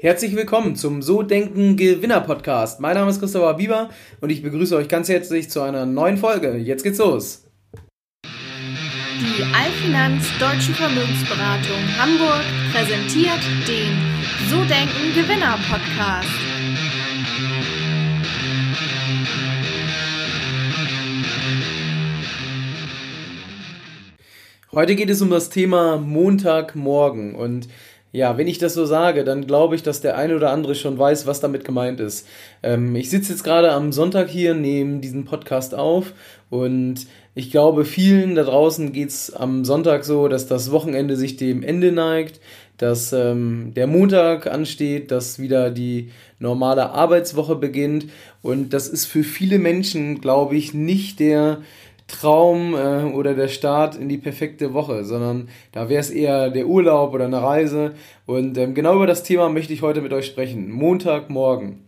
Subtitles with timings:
[0.00, 2.78] Herzlich willkommen zum So Denken Gewinner Podcast.
[2.78, 3.88] Mein Name ist Christopher Bieber
[4.20, 6.56] und ich begrüße euch ganz herzlich zu einer neuen Folge.
[6.56, 7.48] Jetzt geht's los.
[8.24, 13.98] Die Allfinanz Deutsche Vermögensberatung Hamburg präsentiert den
[14.48, 16.28] So Denken Gewinner Podcast.
[24.70, 27.66] Heute geht es um das Thema Montagmorgen und
[28.12, 30.98] ja, wenn ich das so sage, dann glaube ich, dass der eine oder andere schon
[30.98, 32.26] weiß, was damit gemeint ist.
[32.62, 36.14] Ähm, ich sitze jetzt gerade am Sonntag hier, nehme diesen Podcast auf
[36.48, 41.36] und ich glaube, vielen da draußen geht es am Sonntag so, dass das Wochenende sich
[41.36, 42.40] dem Ende neigt,
[42.78, 48.06] dass ähm, der Montag ansteht, dass wieder die normale Arbeitswoche beginnt
[48.40, 51.58] und das ist für viele Menschen, glaube ich, nicht der
[52.08, 56.66] Traum äh, oder der Start in die perfekte Woche, sondern da wäre es eher der
[56.66, 57.94] Urlaub oder eine Reise.
[58.26, 60.70] Und ähm, genau über das Thema möchte ich heute mit euch sprechen.
[60.70, 61.87] Montagmorgen.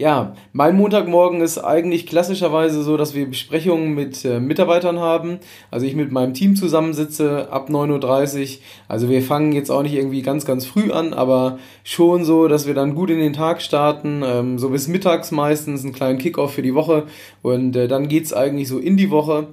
[0.00, 5.40] Ja, mein Montagmorgen ist eigentlich klassischerweise so, dass wir Besprechungen mit äh, Mitarbeitern haben.
[5.70, 8.62] Also ich mit meinem Team zusammensitze ab 9.30 Uhr.
[8.88, 12.66] Also wir fangen jetzt auch nicht irgendwie ganz, ganz früh an, aber schon so, dass
[12.66, 14.22] wir dann gut in den Tag starten.
[14.24, 17.04] Ähm, so bis mittags meistens einen kleinen Kickoff für die Woche.
[17.42, 19.48] Und äh, dann geht's eigentlich so in die Woche.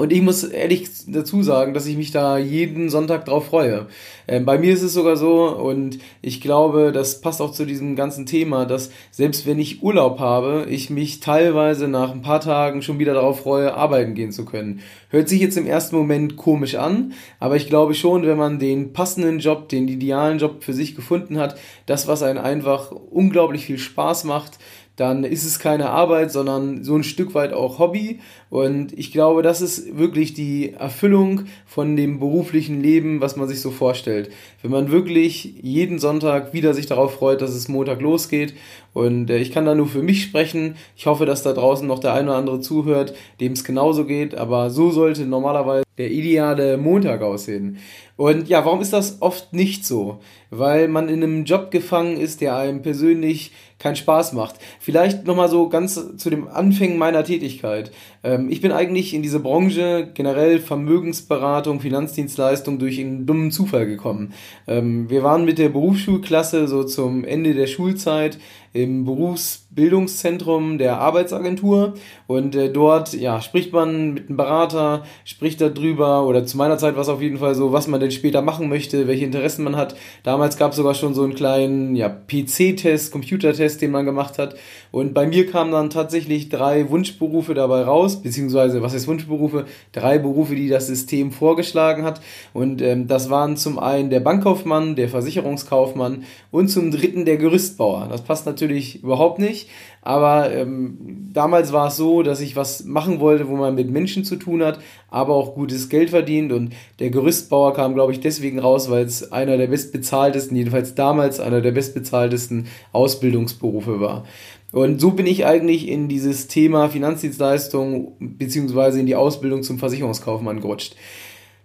[0.00, 3.86] Und ich muss ehrlich dazu sagen, dass ich mich da jeden Sonntag drauf freue.
[4.26, 7.96] Ähm, bei mir ist es sogar so, und ich glaube, das passt auch zu diesem
[7.96, 12.80] ganzen Thema, dass selbst wenn ich Urlaub habe, ich mich teilweise nach ein paar Tagen
[12.80, 14.80] schon wieder darauf freue, arbeiten gehen zu können.
[15.10, 18.94] Hört sich jetzt im ersten Moment komisch an, aber ich glaube schon, wenn man den
[18.94, 23.78] passenden Job, den idealen Job für sich gefunden hat, das, was einen einfach unglaublich viel
[23.78, 24.58] Spaß macht,
[25.00, 28.20] dann ist es keine Arbeit, sondern so ein Stück weit auch Hobby.
[28.50, 33.62] Und ich glaube, das ist wirklich die Erfüllung von dem beruflichen Leben, was man sich
[33.62, 34.30] so vorstellt.
[34.60, 38.52] Wenn man wirklich jeden Sonntag wieder sich darauf freut, dass es Montag losgeht.
[38.92, 40.76] Und äh, ich kann da nur für mich sprechen.
[40.96, 44.34] Ich hoffe, dass da draußen noch der eine oder andere zuhört, dem es genauso geht.
[44.34, 47.76] Aber so sollte normalerweise der ideale Montag aussehen.
[48.16, 50.20] Und ja, warum ist das oft nicht so?
[50.50, 54.56] Weil man in einem Job gefangen ist, der einem persönlich keinen Spaß macht.
[54.78, 57.92] Vielleicht nochmal so ganz zu dem Anfängen meiner Tätigkeit.
[58.22, 64.34] Ähm, ich bin eigentlich in diese Branche generell Vermögensberatung, Finanzdienstleistung durch einen dummen Zufall gekommen.
[64.66, 68.38] Ähm, wir waren mit der Berufsschulklasse so zum Ende der Schulzeit
[68.72, 71.94] im Berufsbildungszentrum der Arbeitsagentur
[72.28, 76.94] und äh, dort ja spricht man mit einem Berater, spricht darüber oder zu meiner Zeit
[76.94, 79.76] war es auf jeden Fall so, was man denn später machen möchte, welche Interessen man
[79.76, 79.96] hat.
[80.22, 84.54] Damals gab es sogar schon so einen kleinen ja, PC-Test, Computertest, den man gemacht hat
[84.90, 89.66] und bei mir kamen dann tatsächlich drei Wunschberufe dabei raus, beziehungsweise was ist Wunschberufe?
[89.92, 92.20] Drei Berufe, die das System vorgeschlagen hat
[92.52, 98.08] und ähm, das waren zum einen der Bankkaufmann, der Versicherungskaufmann und zum dritten der Gerüstbauer.
[98.10, 99.68] Das passt natürlich überhaupt nicht.
[100.02, 104.24] Aber ähm, damals war es so, dass ich was machen wollte, wo man mit Menschen
[104.24, 106.52] zu tun hat, aber auch gutes Geld verdient.
[106.52, 111.38] Und der Gerüstbauer kam, glaube ich, deswegen raus, weil es einer der bestbezahltesten, jedenfalls damals
[111.38, 114.24] einer der bestbezahltesten Ausbildungsberufe war.
[114.72, 120.60] Und so bin ich eigentlich in dieses Thema Finanzdienstleistung beziehungsweise in die Ausbildung zum Versicherungskaufmann
[120.60, 120.94] gerutscht.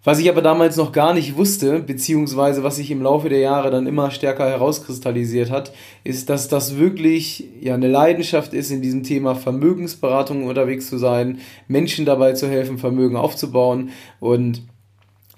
[0.03, 3.71] Was ich aber damals noch gar nicht wusste, beziehungsweise was sich im Laufe der Jahre
[3.71, 5.73] dann immer stärker herauskristallisiert hat,
[6.03, 11.39] ist, dass das wirklich ja eine Leidenschaft ist, in diesem Thema Vermögensberatung unterwegs zu sein,
[11.67, 13.89] Menschen dabei zu helfen, Vermögen aufzubauen
[14.19, 14.61] und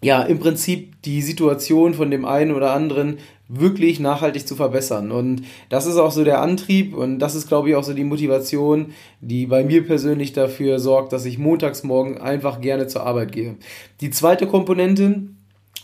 [0.01, 3.17] ja, im Prinzip die Situation von dem einen oder anderen
[3.49, 5.11] wirklich nachhaltig zu verbessern.
[5.11, 8.03] Und das ist auch so der Antrieb und das ist, glaube ich, auch so die
[8.03, 8.87] Motivation,
[9.21, 13.55] die bei mir persönlich dafür sorgt, dass ich montags morgen einfach gerne zur Arbeit gehe.
[14.01, 15.21] Die zweite Komponente,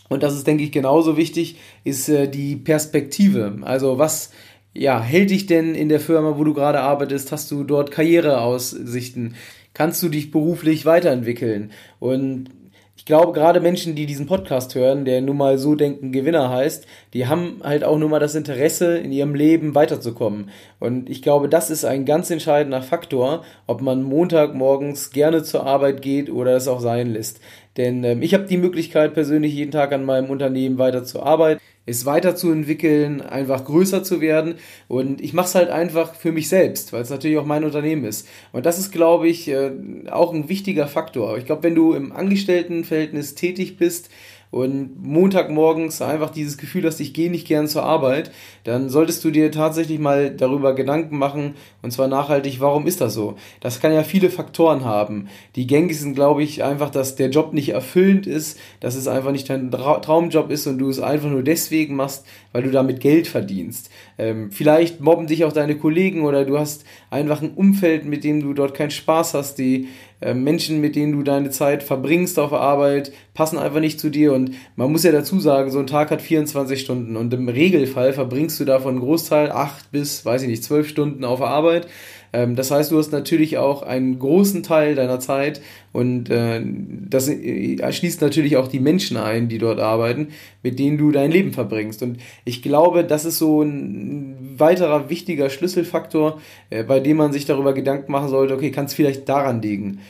[0.08, 3.58] und das ist, denke ich, genauso wichtig, ist äh, die Perspektive.
[3.62, 4.30] Also was
[4.74, 7.32] ja, hält dich denn in der Firma, wo du gerade arbeitest?
[7.32, 9.36] Hast du dort Karriereaussichten?
[9.72, 11.70] Kannst du dich beruflich weiterentwickeln?
[12.00, 12.50] Und
[12.96, 16.86] ich glaube, gerade Menschen, die diesen Podcast hören, der nun mal so denken Gewinner heißt,
[17.12, 20.50] die haben halt auch nur mal das Interesse, in ihrem Leben weiterzukommen.
[20.78, 26.02] Und ich glaube, das ist ein ganz entscheidender Faktor, ob man Montagmorgens gerne zur Arbeit
[26.02, 27.40] geht oder es auch sein lässt.
[27.76, 31.60] Denn ähm, ich habe die Möglichkeit, persönlich jeden Tag an meinem Unternehmen weiter zu arbeiten
[31.86, 34.54] es weiterzuentwickeln, einfach größer zu werden.
[34.88, 38.04] Und ich mache es halt einfach für mich selbst, weil es natürlich auch mein Unternehmen
[38.04, 38.26] ist.
[38.52, 39.70] Und das ist, glaube ich, äh,
[40.10, 41.36] auch ein wichtiger Faktor.
[41.36, 44.08] Ich glaube, wenn du im Angestelltenverhältnis tätig bist
[44.54, 48.30] und Montagmorgens einfach dieses Gefühl hast, ich gehe nicht gern zur Arbeit,
[48.62, 53.14] dann solltest du dir tatsächlich mal darüber Gedanken machen, und zwar nachhaltig, warum ist das
[53.14, 53.34] so?
[53.60, 55.26] Das kann ja viele Faktoren haben.
[55.56, 59.50] Die gängigsten, glaube ich, einfach, dass der Job nicht erfüllend ist, dass es einfach nicht
[59.50, 63.90] dein Traumjob ist und du es einfach nur deswegen machst, weil du damit Geld verdienst.
[64.18, 68.40] Ähm, vielleicht mobben dich auch deine Kollegen oder du hast einfach ein Umfeld, mit dem
[68.40, 69.88] du dort keinen Spaß hast, die
[70.32, 74.32] Menschen, mit denen du deine Zeit verbringst auf Arbeit, passen einfach nicht zu dir.
[74.32, 78.12] Und man muss ja dazu sagen, so ein Tag hat 24 Stunden und im Regelfall
[78.14, 81.88] verbringst du davon einen Großteil, acht bis, weiß ich nicht, zwölf Stunden auf Arbeit.
[82.34, 85.60] Ähm, das heißt, du hast natürlich auch einen großen Teil deiner Zeit
[85.92, 86.60] und äh,
[87.08, 90.28] das schließt natürlich auch die Menschen ein, die dort arbeiten,
[90.64, 92.02] mit denen du dein Leben verbringst.
[92.02, 96.40] Und ich glaube, das ist so ein weiterer wichtiger Schlüsselfaktor,
[96.70, 100.00] äh, bei dem man sich darüber Gedanken machen sollte, okay, kann es vielleicht daran liegen.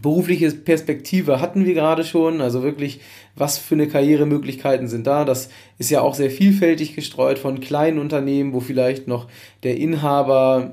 [0.00, 3.00] Berufliche Perspektive hatten wir gerade schon, also wirklich,
[3.34, 5.24] was für eine Karrieremöglichkeiten sind da.
[5.24, 5.48] Das
[5.78, 9.28] ist ja auch sehr vielfältig gestreut von kleinen Unternehmen, wo vielleicht noch
[9.62, 10.70] der Inhaber,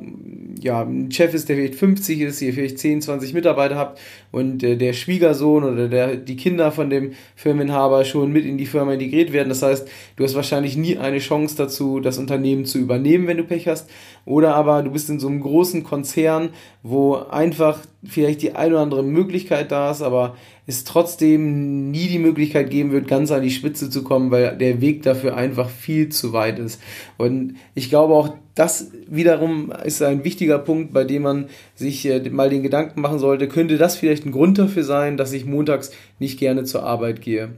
[0.62, 4.00] ja, ein Chef ist, der vielleicht 50 ist, ihr vielleicht 10, 20 Mitarbeiter habt
[4.32, 8.66] und äh, der Schwiegersohn oder der, die Kinder von dem Firmeninhaber schon mit in die
[8.66, 9.50] Firma integriert werden.
[9.50, 13.44] Das heißt, du hast wahrscheinlich nie eine Chance dazu, das Unternehmen zu übernehmen, wenn du
[13.44, 13.90] Pech hast.
[14.26, 16.50] Oder aber du bist in so einem großen Konzern,
[16.82, 20.36] wo einfach vielleicht die eine oder andere Möglichkeit da ist, aber
[20.68, 24.82] es trotzdem nie die Möglichkeit geben wird, ganz an die Spitze zu kommen, weil der
[24.82, 26.82] Weg dafür einfach viel zu weit ist.
[27.18, 31.46] Und ich glaube auch, das wiederum ist ein wichtiger Punkt, bei dem man
[31.76, 35.34] sich äh, mal den Gedanken machen sollte, könnte das vielleicht ein Grund dafür sein, dass
[35.34, 37.50] ich montags nicht gerne zur Arbeit gehe.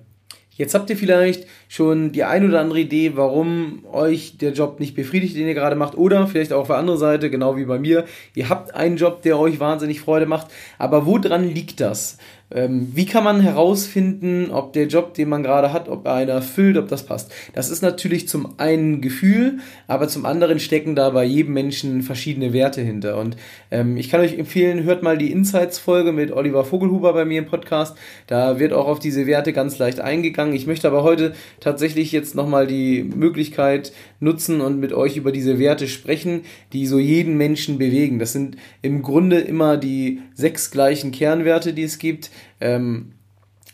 [0.58, 4.96] Jetzt habt ihr vielleicht schon die ein oder andere Idee, warum euch der Job nicht
[4.96, 5.98] befriedigt, den ihr gerade macht.
[5.98, 8.06] Oder vielleicht auch auf der anderen Seite, genau wie bei mir.
[8.36, 10.48] Ihr habt einen Job, der euch wahnsinnig Freude macht.
[10.78, 12.18] Aber woran liegt das?
[12.50, 16.31] Ähm, wie kann man herausfinden, ob der Job, den man gerade hat, ob er einer
[16.31, 17.30] erfüllt, ob das passt?
[17.54, 22.54] Das ist natürlich zum einen Gefühl, aber zum anderen stecken da bei jedem Menschen verschiedene
[22.54, 23.18] Werte hinter.
[23.18, 23.36] Und
[23.70, 27.48] ähm, ich kann euch empfehlen, hört mal die Insights-Folge mit Oliver Vogelhuber bei mir im
[27.48, 27.98] Podcast.
[28.28, 30.56] Da wird auch auf diese Werte ganz leicht eingegangen.
[30.56, 35.59] Ich möchte aber heute tatsächlich jetzt nochmal die Möglichkeit nutzen und mit euch über diese
[35.59, 36.42] Werte sprechen,
[36.74, 38.19] die so jeden Menschen bewegen.
[38.19, 43.13] Das sind im Grunde immer die sechs gleichen Kernwerte, die es gibt ähm,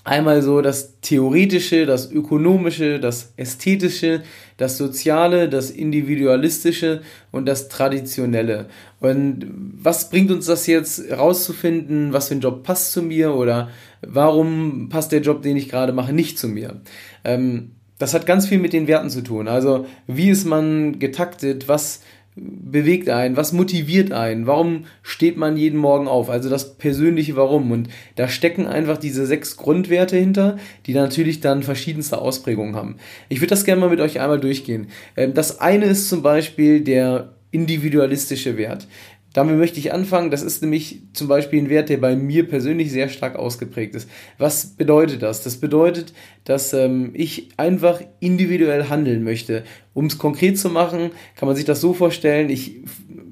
[0.03, 4.23] einmal so das Theoretische, das Ökonomische, das Ästhetische,
[4.63, 7.01] das Soziale, das Individualistische
[7.31, 8.67] und das Traditionelle.
[9.01, 9.45] Und
[9.75, 13.69] was bringt uns das jetzt rauszufinden, was für ein Job passt zu mir oder
[14.01, 16.81] warum passt der Job, den ich gerade mache, nicht zu mir?
[17.25, 19.49] Ähm, das hat ganz viel mit den Werten zu tun.
[19.49, 22.01] Also wie ist man getaktet, was
[22.35, 27.71] bewegt einen, was motiviert einen, warum steht man jeden Morgen auf, also das persönliche Warum.
[27.71, 32.97] Und da stecken einfach diese sechs Grundwerte hinter, die natürlich dann verschiedenste Ausprägungen haben.
[33.29, 34.87] Ich würde das gerne mal mit euch einmal durchgehen.
[35.15, 38.87] Ähm, das eine ist zum Beispiel der individualistische Wert.
[39.33, 40.29] Damit möchte ich anfangen.
[40.29, 44.07] Das ist nämlich zum Beispiel ein Wert, der bei mir persönlich sehr stark ausgeprägt ist.
[44.37, 45.43] Was bedeutet das?
[45.43, 46.13] Das bedeutet,
[46.43, 49.63] dass ähm, ich einfach individuell handeln möchte.
[49.95, 52.81] Um es konkret zu machen, kann man sich das so vorstellen, ich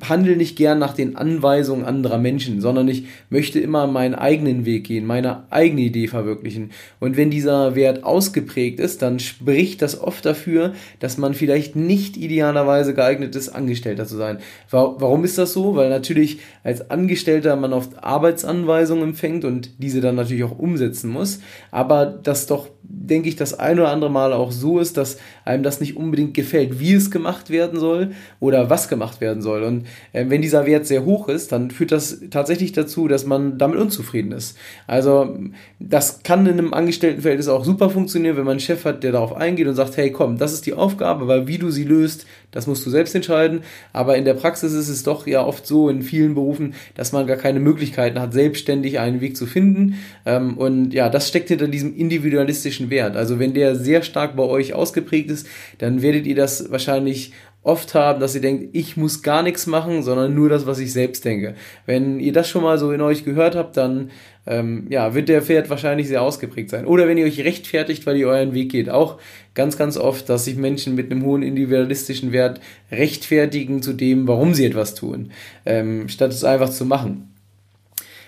[0.10, 4.86] handle nicht gern nach den Anweisungen anderer Menschen, sondern ich möchte immer meinen eigenen Weg
[4.86, 6.72] gehen, meine eigene Idee verwirklichen.
[7.00, 12.18] Und wenn dieser Wert ausgeprägt ist, dann spricht das oft dafür, dass man vielleicht nicht
[12.18, 14.40] idealerweise geeignet ist, Angestellter zu sein.
[14.70, 15.76] Warum ist das so?
[15.76, 21.40] Weil natürlich als Angestellter man oft Arbeitsanweisungen empfängt und diese dann natürlich auch umsetzen muss,
[21.72, 22.68] aber das doch
[23.08, 26.34] denke ich, das ein oder andere Mal auch so ist, dass einem das nicht unbedingt
[26.34, 29.64] gefällt, wie es gemacht werden soll oder was gemacht werden soll.
[29.64, 33.58] Und äh, wenn dieser Wert sehr hoch ist, dann führt das tatsächlich dazu, dass man
[33.58, 34.58] damit unzufrieden ist.
[34.88, 35.38] Also
[35.80, 39.36] das kann in einem Angestelltenverhältnis auch super funktionieren, wenn man einen Chef hat, der darauf
[39.36, 42.68] eingeht und sagt, hey komm, das ist die Aufgabe, weil wie du sie löst, das
[42.68, 43.62] musst du selbst entscheiden.
[43.94, 47.26] Aber in der Praxis ist es doch ja oft so in vielen Berufen, dass man
[47.26, 49.96] gar keine Möglichkeiten hat, selbstständig einen Weg zu finden.
[50.26, 53.16] Ähm, und ja, das steckt hinter diesem individualistischen Wert.
[53.16, 55.48] Also wenn der sehr stark bei euch ausgeprägt ist,
[55.80, 57.34] dann werdet ihr das wahrscheinlich
[57.64, 60.92] oft haben, dass ihr denkt, ich muss gar nichts machen, sondern nur das, was ich
[60.94, 61.56] selbst denke.
[61.86, 64.10] Wenn ihr das schon mal so in euch gehört habt, dann
[64.48, 66.86] ähm, ja, wird der Pferd wahrscheinlich sehr ausgeprägt sein.
[66.86, 68.90] Oder wenn ihr euch rechtfertigt, weil ihr euren Weg geht.
[68.90, 69.20] Auch
[69.54, 72.60] ganz, ganz oft, dass sich Menschen mit einem hohen individualistischen Wert
[72.92, 75.32] rechtfertigen zu dem, warum sie etwas tun,
[75.66, 77.28] ähm, statt es einfach zu machen.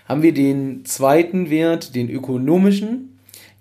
[0.06, 3.13] Haben wir den zweiten Wert, den ökonomischen,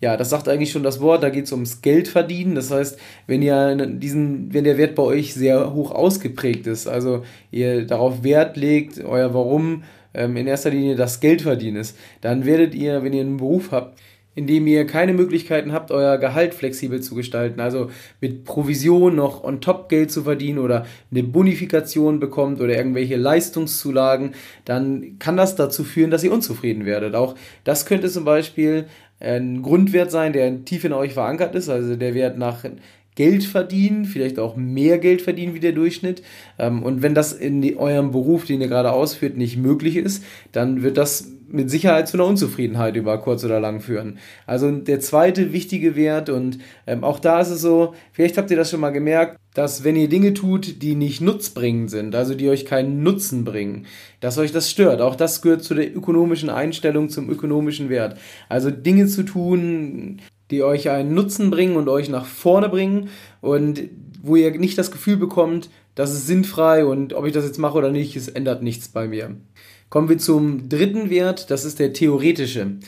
[0.03, 2.57] ja, das sagt eigentlich schon das Wort, da geht es ums Geld verdienen.
[2.57, 7.23] Das heißt, wenn ihr diesen, wenn der Wert bei euch sehr hoch ausgeprägt ist, also
[7.53, 12.45] ihr darauf Wert legt, euer Warum ähm, in erster Linie das Geld verdienen ist, dann
[12.45, 13.97] werdet ihr, wenn ihr einen Beruf habt,
[14.35, 17.91] indem ihr keine Möglichkeiten habt, euer Gehalt flexibel zu gestalten, also
[18.21, 24.35] mit Provision noch on top Geld zu verdienen oder eine Bonifikation bekommt oder irgendwelche Leistungszulagen,
[24.65, 27.15] dann kann das dazu führen, dass ihr unzufrieden werdet.
[27.15, 28.87] Auch das könnte zum Beispiel
[29.23, 32.65] ein Grundwert sein, der tief in euch verankert ist, also der Wert nach
[33.15, 36.23] Geld verdienen, vielleicht auch mehr Geld verdienen wie der Durchschnitt.
[36.59, 40.83] Ähm, und wenn das in eurem Beruf, den ihr gerade ausführt, nicht möglich ist, dann
[40.83, 44.19] wird das mit Sicherheit zu einer Unzufriedenheit über kurz oder lang führen.
[44.47, 48.57] Also der zweite wichtige Wert und ähm, auch da ist es so, vielleicht habt ihr
[48.57, 52.49] das schon mal gemerkt, dass wenn ihr Dinge tut, die nicht nutzbringend sind, also die
[52.49, 53.85] euch keinen Nutzen bringen,
[54.21, 55.03] dass euch das stört.
[55.03, 58.19] Auch das gehört zu der ökonomischen Einstellung, zum ökonomischen Wert.
[58.49, 60.21] Also Dinge zu tun,
[60.53, 63.09] die euch einen Nutzen bringen und euch nach vorne bringen
[63.41, 63.83] und
[64.23, 67.77] wo ihr nicht das Gefühl bekommt, das ist sinnfrei und ob ich das jetzt mache
[67.77, 69.37] oder nicht, es ändert nichts bei mir.
[69.91, 72.79] Kommen wir zum dritten Wert, das ist der theoretische.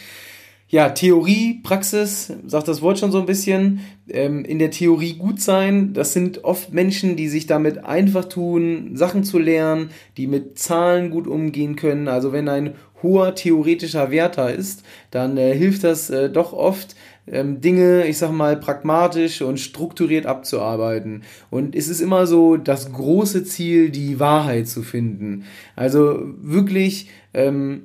[0.69, 3.81] Ja, Theorie, Praxis, sagt das Wort schon so ein bisschen.
[4.09, 8.97] Ähm, in der Theorie gut sein, das sind oft Menschen, die sich damit einfach tun,
[8.97, 12.09] Sachen zu lernen, die mit Zahlen gut umgehen können.
[12.09, 16.97] Also wenn ein hoher theoretischer Wert da ist, dann äh, hilft das äh, doch oft,
[17.27, 21.23] ähm, Dinge, ich sag mal, pragmatisch und strukturiert abzuarbeiten.
[21.51, 25.45] Und es ist immer so das große Ziel, die Wahrheit zu finden.
[25.77, 27.85] Also wirklich, ähm,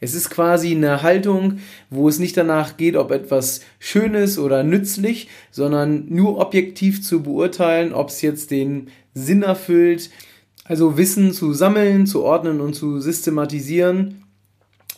[0.00, 1.58] es ist quasi eine Haltung,
[1.90, 7.22] wo es nicht danach geht, ob etwas schön ist oder nützlich, sondern nur objektiv zu
[7.22, 10.10] beurteilen, ob es jetzt den Sinn erfüllt.
[10.64, 14.22] Also Wissen zu sammeln, zu ordnen und zu systematisieren,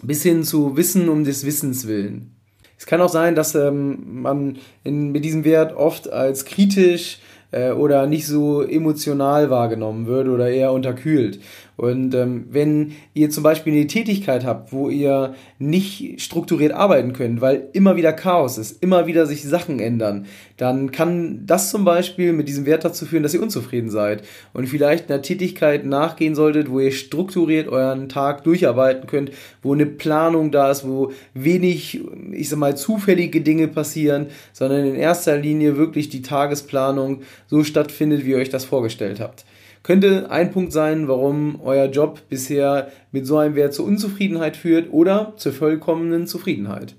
[0.02, 2.39] bis hin zu Wissen um des Wissens willen.
[2.80, 7.18] Es kann auch sein, dass ähm, man in, mit diesem Wert oft als kritisch
[7.50, 11.40] äh, oder nicht so emotional wahrgenommen wird oder eher unterkühlt.
[11.80, 17.40] Und ähm, wenn ihr zum Beispiel eine Tätigkeit habt, wo ihr nicht strukturiert arbeiten könnt,
[17.40, 20.26] weil immer wieder Chaos ist, immer wieder sich Sachen ändern,
[20.58, 24.66] dann kann das zum Beispiel mit diesem Wert dazu führen, dass ihr unzufrieden seid und
[24.66, 29.30] vielleicht einer Tätigkeit nachgehen solltet, wo ihr strukturiert euren Tag durcharbeiten könnt,
[29.62, 34.96] wo eine Planung da ist, wo wenig, ich sag mal, zufällige Dinge passieren, sondern in
[34.96, 39.46] erster Linie wirklich die Tagesplanung so stattfindet, wie ihr euch das vorgestellt habt.
[39.82, 44.92] Könnte ein Punkt sein, warum euer Job bisher mit so einem Wert zur Unzufriedenheit führt
[44.92, 46.96] oder zur vollkommenen Zufriedenheit.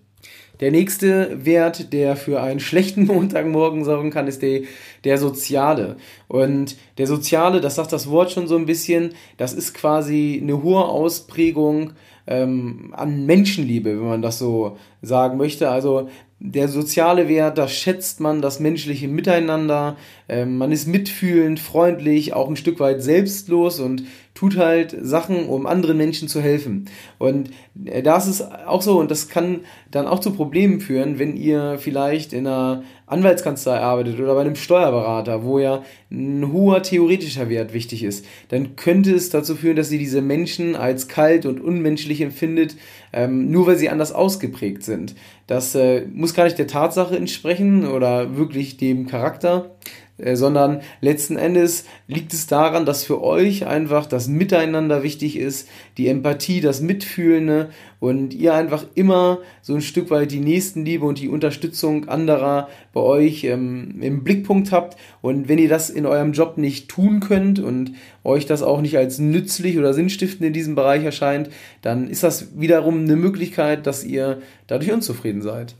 [0.62, 4.62] Der nächste Wert, der für einen schlechten Montagmorgen sorgen kann, ist der,
[5.04, 5.98] der soziale.
[6.28, 10.62] Und der soziale, das sagt das Wort schon so ein bisschen, das ist quasi eine
[10.62, 11.94] hohe Ausprägung
[12.28, 15.70] ähm, an Menschenliebe, wenn man das so sagen möchte.
[15.70, 16.10] Also
[16.44, 19.96] der soziale Wert, da schätzt man das menschliche Miteinander,
[20.28, 24.04] ähm, man ist mitfühlend, freundlich, auch ein Stück weit selbstlos und
[24.42, 26.86] tut halt Sachen, um anderen Menschen zu helfen.
[27.20, 27.52] Und
[27.86, 29.60] äh, da ist auch so, und das kann
[29.92, 34.56] dann auch zu Problemen führen, wenn ihr vielleicht in einer Anwaltskanzlei arbeitet oder bei einem
[34.56, 39.92] Steuerberater, wo ja ein hoher theoretischer Wert wichtig ist, dann könnte es dazu führen, dass
[39.92, 42.78] ihr diese Menschen als kalt und unmenschlich empfindet,
[43.14, 45.14] ähm, nur weil sie anders ausgeprägt sind.
[45.46, 49.76] Das äh, muss gar nicht der Tatsache entsprechen oder wirklich dem Charakter,
[50.22, 55.68] äh, sondern letzten Endes liegt es daran, dass für euch einfach das Miteinander wichtig ist,
[55.98, 61.20] die Empathie, das Mitfühlende und ihr einfach immer so ein Stück weit die Nächstenliebe und
[61.20, 64.98] die Unterstützung anderer bei euch ähm, im Blickpunkt habt.
[65.22, 68.98] Und wenn ihr das in eurem Job nicht tun könnt und euch das auch nicht
[68.98, 71.50] als nützlich oder sinnstiftend in diesem Bereich erscheint,
[71.82, 75.76] dann ist das wiederum eine Möglichkeit, dass ihr dadurch unzufrieden seid.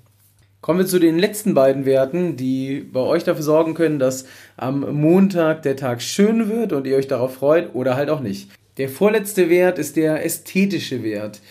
[0.62, 4.26] Kommen wir zu den letzten beiden Werten, die bei euch dafür sorgen können, dass
[4.58, 8.48] am Montag der Tag schön wird und ihr euch darauf freut oder halt auch nicht.
[8.78, 11.42] Der vorletzte Wert ist der ästhetische Wert.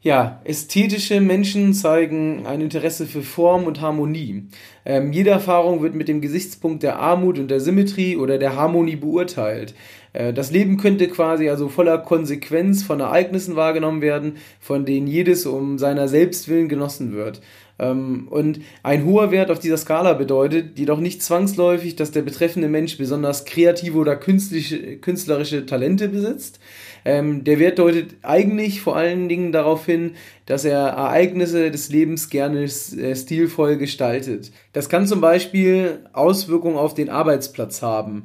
[0.00, 4.44] Ja, ästhetische Menschen zeigen ein Interesse für Form und Harmonie.
[4.84, 8.94] Ähm, jede Erfahrung wird mit dem Gesichtspunkt der Armut und der Symmetrie oder der Harmonie
[8.94, 9.74] beurteilt.
[10.12, 15.46] Äh, das Leben könnte quasi also voller Konsequenz von Ereignissen wahrgenommen werden, von denen jedes
[15.46, 17.40] um seiner selbst willen genossen wird.
[17.78, 22.68] Ähm, und ein hoher Wert auf dieser Skala bedeutet jedoch nicht zwangsläufig, dass der betreffende
[22.68, 26.58] Mensch besonders kreative oder künstlerische Talente besitzt.
[27.04, 30.12] Ähm, der Wert deutet eigentlich vor allen Dingen darauf hin,
[30.46, 34.50] dass er Ereignisse des Lebens gerne äh, stilvoll gestaltet.
[34.72, 38.24] Das kann zum Beispiel Auswirkungen auf den Arbeitsplatz haben.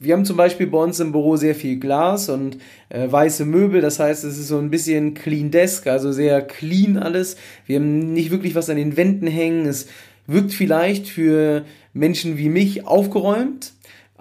[0.00, 2.58] Wir haben zum Beispiel bei uns im Büro sehr viel Glas und
[2.88, 6.96] äh, weiße Möbel, das heißt, es ist so ein bisschen clean desk, also sehr clean
[6.96, 7.36] alles.
[7.66, 9.66] Wir haben nicht wirklich was an den Wänden hängen.
[9.66, 9.86] Es
[10.26, 13.73] wirkt vielleicht für Menschen wie mich aufgeräumt,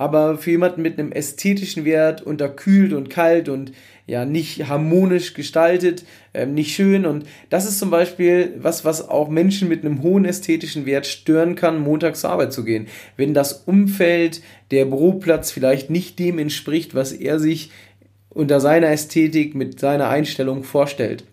[0.04, 3.72] aber für jemanden mit einem ästhetischen Wert unterkühlt und kalt und
[4.06, 7.06] ja nicht harmonisch gestaltet, ähm, nicht schön.
[7.06, 11.56] Und das ist zum Beispiel was, was auch Menschen mit einem hohen ästhetischen Wert stören
[11.56, 12.88] kann, montags zur Arbeit zu gehen.
[13.16, 14.42] Wenn das Umfeld,
[14.72, 17.72] der Büroplatz vielleicht nicht dem entspricht, was er sich
[18.28, 21.24] unter seiner Ästhetik mit seiner Einstellung vorstellt.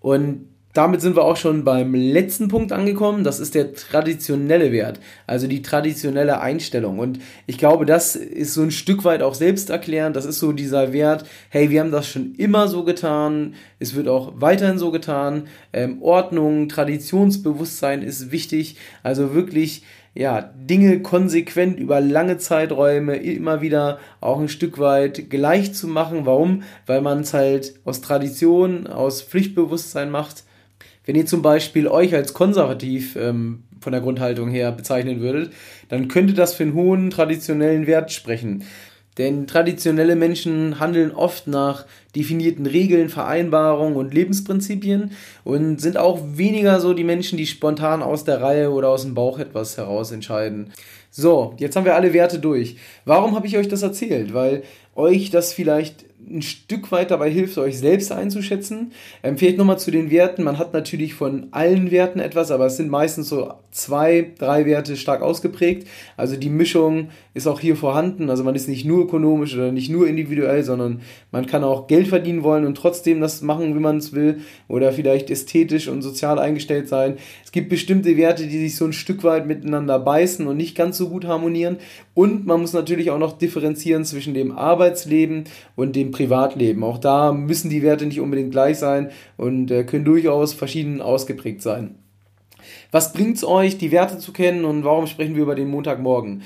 [0.00, 3.24] Und damit sind wir auch schon beim letzten Punkt angekommen.
[3.24, 6.98] Das ist der traditionelle Wert, also die traditionelle Einstellung.
[6.98, 10.16] Und ich glaube, das ist so ein Stück weit auch selbsterklärend.
[10.16, 13.54] Das ist so dieser Wert, hey, wir haben das schon immer so getan.
[13.78, 15.44] Es wird auch weiterhin so getan.
[15.72, 18.76] Ähm, Ordnung, Traditionsbewusstsein ist wichtig.
[19.02, 19.82] Also wirklich
[20.16, 26.24] ja, Dinge konsequent über lange Zeiträume immer wieder auch ein Stück weit gleich zu machen.
[26.24, 26.62] Warum?
[26.86, 30.45] Weil man es halt aus Tradition, aus Pflichtbewusstsein macht.
[31.06, 35.52] Wenn ihr zum Beispiel euch als konservativ ähm, von der Grundhaltung her bezeichnen würdet,
[35.88, 38.64] dann könnte das für einen hohen traditionellen Wert sprechen.
[39.18, 46.80] Denn traditionelle Menschen handeln oft nach definierten Regeln, Vereinbarungen und Lebensprinzipien und sind auch weniger
[46.80, 50.72] so die Menschen, die spontan aus der Reihe oder aus dem Bauch etwas heraus entscheiden.
[51.10, 52.76] So, jetzt haben wir alle Werte durch.
[53.06, 54.34] Warum habe ich euch das erzählt?
[54.34, 58.92] Weil euch das vielleicht ein Stück weit dabei hilft, euch selbst einzuschätzen.
[59.22, 60.42] Ähm, vielleicht nochmal zu den Werten.
[60.42, 64.96] Man hat natürlich von allen Werten etwas, aber es sind meistens so zwei, drei Werte
[64.96, 65.86] stark ausgeprägt.
[66.16, 68.30] Also die Mischung ist auch hier vorhanden.
[68.30, 72.08] Also man ist nicht nur ökonomisch oder nicht nur individuell, sondern man kann auch Geld
[72.08, 74.40] verdienen wollen und trotzdem das machen, wie man es will.
[74.68, 77.18] Oder vielleicht ästhetisch und sozial eingestellt sein.
[77.44, 80.96] Es gibt bestimmte Werte, die sich so ein Stück weit miteinander beißen und nicht ganz
[80.96, 81.76] so gut harmonieren.
[82.14, 85.44] Und man muss natürlich auch noch differenzieren zwischen dem Arbeitsleben
[85.76, 86.82] und dem Privatleben.
[86.82, 91.62] Auch da müssen die Werte nicht unbedingt gleich sein und äh, können durchaus verschieden ausgeprägt
[91.62, 91.96] sein.
[92.90, 96.42] Was bringt es euch, die Werte zu kennen und warum sprechen wir über den Montagmorgen?